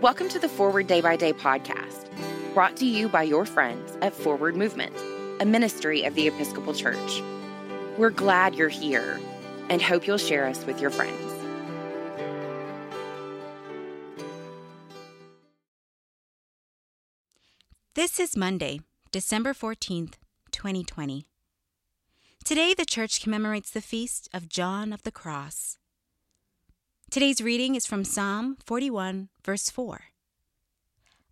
[0.00, 2.06] Welcome to the Forward Day by Day podcast,
[2.54, 4.96] brought to you by your friends at Forward Movement,
[5.40, 7.22] a ministry of the Episcopal Church.
[7.98, 9.20] We're glad you're here
[9.68, 11.20] and hope you'll share us with your friends.
[17.94, 18.80] This is Monday,
[19.12, 20.14] December 14th,
[20.50, 21.26] 2020.
[22.42, 25.76] Today, the church commemorates the feast of John of the Cross.
[27.10, 30.02] Today's reading is from Psalm 41, verse 4.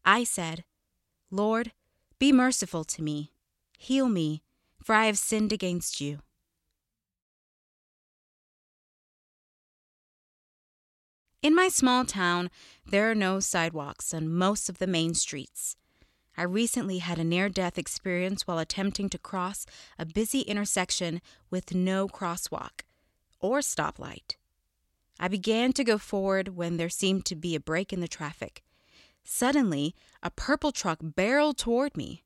[0.05, 0.65] I said,
[1.31, 1.71] Lord,
[2.19, 3.31] be merciful to me,
[3.79, 4.43] heal me,
[4.83, 6.19] for I have sinned against you.
[11.43, 12.51] In my small town,
[12.85, 15.77] there are no sidewalks on most of the main streets.
[16.37, 19.65] I recently had a near death experience while attempting to cross
[19.97, 22.81] a busy intersection with no crosswalk
[23.39, 24.35] or stoplight.
[25.21, 28.63] I began to go forward when there seemed to be a break in the traffic.
[29.25, 32.25] Suddenly, a purple truck barreled toward me.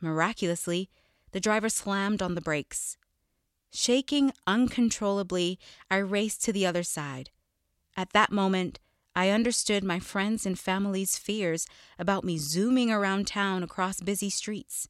[0.00, 0.90] Miraculously,
[1.32, 2.96] the driver slammed on the brakes.
[3.72, 5.58] Shaking uncontrollably,
[5.90, 7.30] I raced to the other side.
[7.96, 8.78] At that moment,
[9.16, 11.66] I understood my friends' and family's fears
[11.98, 14.88] about me zooming around town across busy streets.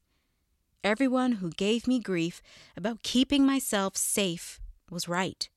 [0.83, 2.41] Everyone who gave me grief
[2.77, 5.49] about keeping myself safe was right.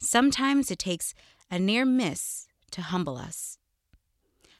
[0.00, 1.14] Sometimes it takes
[1.50, 3.58] a near miss to humble us.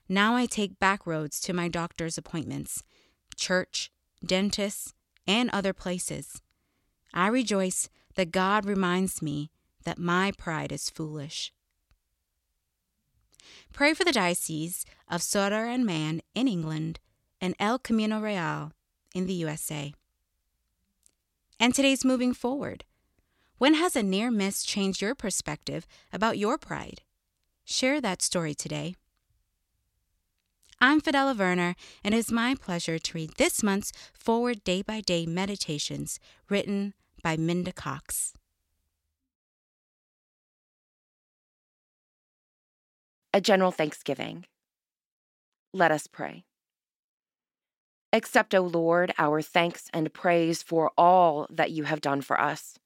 [0.08, 2.82] Now I take back roads to my doctor's appointments,
[3.36, 3.90] church,
[4.24, 4.94] dentists,
[5.26, 6.40] and other places.
[7.12, 9.50] I rejoice that God reminds me
[9.84, 11.52] that my pride is foolish.
[13.72, 17.00] Pray for the Diocese of Sodor and Man in England
[17.40, 18.72] and El Camino Real
[19.14, 19.94] in the USA.
[21.60, 22.84] And today's moving forward.
[23.58, 27.02] When has a near miss changed your perspective about your pride?
[27.64, 28.94] Share that story today.
[30.80, 35.00] I'm Fidela Werner, and it is my pleasure to read this month's Forward Day by
[35.00, 38.32] Day Meditations written by Minda Cox.
[43.34, 44.44] a general thanksgiving.
[45.72, 46.44] Let us pray.
[48.12, 52.78] Accept, O Lord, our thanks and praise for all that you have done for us.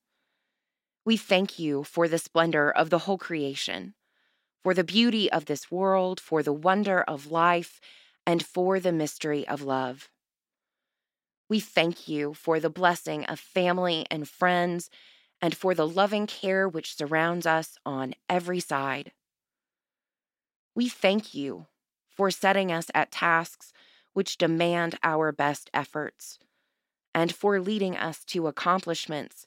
[1.04, 3.94] We thank you for the splendor of the whole creation,
[4.62, 7.80] for the beauty of this world, for the wonder of life,
[8.24, 10.08] and for the mystery of love.
[11.48, 14.90] We thank you for the blessing of family and friends,
[15.40, 19.12] and for the loving care which surrounds us on every side.
[20.74, 21.66] We thank you
[22.08, 23.72] for setting us at tasks
[24.12, 26.38] which demand our best efforts,
[27.12, 29.46] and for leading us to accomplishments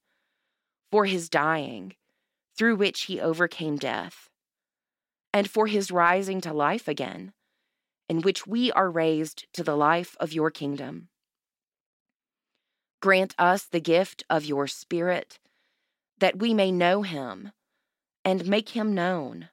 [0.91, 1.95] for his dying,
[2.57, 4.29] through which he overcame death,
[5.33, 7.31] and for his rising to life again,
[8.09, 11.07] in which we are raised to the life of your kingdom.
[13.01, 15.39] Grant us the gift of your Spirit,
[16.19, 17.51] that we may know him
[18.23, 19.49] and make him known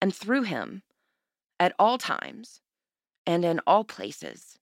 [0.00, 0.82] and through him,
[1.60, 2.60] at all times
[3.26, 4.58] and in all places,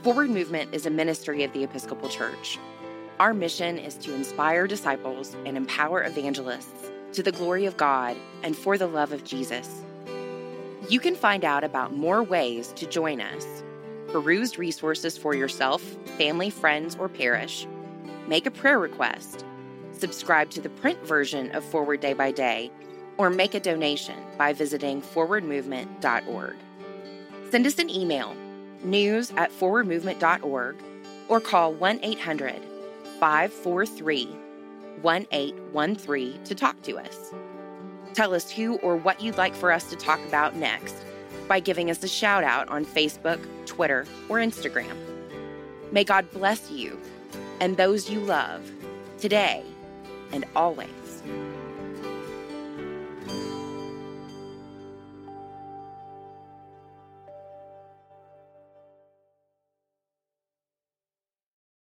[0.04, 2.58] Forward Movement is a ministry of the Episcopal Church.
[3.20, 8.56] Our mission is to inspire disciples and empower evangelists to the glory of God and
[8.56, 9.82] for the love of Jesus.
[10.92, 13.64] You can find out about more ways to join us,
[14.10, 15.82] peruse resources for yourself,
[16.18, 17.66] family, friends, or parish,
[18.28, 19.46] make a prayer request,
[19.98, 22.74] subscribe to the print version of Forward Day by Day,
[23.18, 26.56] or make a donation by visiting forwardmovement.org.
[27.52, 28.36] Send us an email
[28.84, 30.76] news at forwardmovement.org,
[31.30, 32.62] or call 1 800
[33.18, 34.26] 543
[35.02, 37.34] 1813 to talk to us.
[38.14, 40.96] Tell us who or what you'd like for us to talk about next
[41.48, 44.96] by giving us a shout out on Facebook, Twitter, or Instagram.
[45.92, 47.00] May God bless you
[47.60, 48.72] and those you love
[49.20, 49.64] today
[50.32, 50.90] and always.